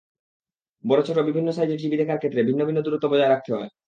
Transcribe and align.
বড়-ছোট 0.83 1.17
বিভিন্ন 1.19 1.49
সাইজের 1.51 1.79
টিভি 1.81 1.95
দেখার 1.97 2.19
ক্ষেত্রে 2.19 2.41
ভিন্ন 2.43 2.61
ভিন্ন 2.65 2.79
দূরত্ব 2.81 3.05
বজায় 3.11 3.31
রাখতে 3.31 3.51
হয়। 3.55 3.69